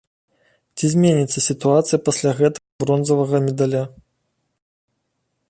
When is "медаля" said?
3.51-3.85